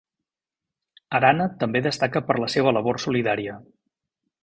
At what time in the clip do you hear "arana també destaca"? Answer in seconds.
1.19-2.25